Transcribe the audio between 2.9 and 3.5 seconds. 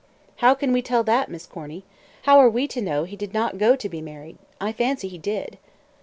he did